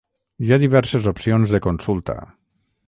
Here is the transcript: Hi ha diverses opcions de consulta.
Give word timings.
Hi 0.45 0.53
ha 0.55 0.59
diverses 0.63 1.11
opcions 1.13 1.55
de 1.57 1.63
consulta. 1.67 2.21